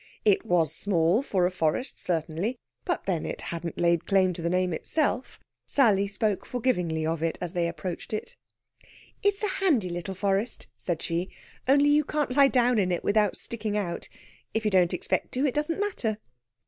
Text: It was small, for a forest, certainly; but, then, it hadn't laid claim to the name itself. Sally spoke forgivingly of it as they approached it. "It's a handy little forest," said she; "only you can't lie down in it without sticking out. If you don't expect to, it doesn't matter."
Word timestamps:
It 0.25 0.43
was 0.43 0.73
small, 0.73 1.21
for 1.21 1.45
a 1.45 1.51
forest, 1.51 2.03
certainly; 2.03 2.57
but, 2.85 3.05
then, 3.05 3.23
it 3.23 3.39
hadn't 3.53 3.77
laid 3.77 4.07
claim 4.07 4.33
to 4.33 4.41
the 4.41 4.49
name 4.49 4.73
itself. 4.73 5.39
Sally 5.67 6.07
spoke 6.07 6.43
forgivingly 6.43 7.05
of 7.05 7.21
it 7.21 7.37
as 7.39 7.53
they 7.53 7.67
approached 7.67 8.11
it. 8.11 8.35
"It's 9.21 9.43
a 9.43 9.47
handy 9.61 9.89
little 9.89 10.15
forest," 10.15 10.65
said 10.75 11.03
she; 11.03 11.29
"only 11.67 11.89
you 11.89 12.03
can't 12.03 12.35
lie 12.35 12.47
down 12.47 12.79
in 12.79 12.91
it 12.91 13.03
without 13.03 13.37
sticking 13.37 13.77
out. 13.77 14.09
If 14.55 14.65
you 14.65 14.71
don't 14.71 14.91
expect 14.91 15.33
to, 15.33 15.45
it 15.45 15.53
doesn't 15.53 15.79
matter." 15.79 16.17